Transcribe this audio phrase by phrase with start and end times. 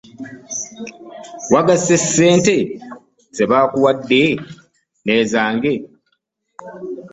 [1.53, 2.55] .Wagasse sente
[3.35, 4.21] z'ebakuwadde
[5.03, 5.73] n'ezange?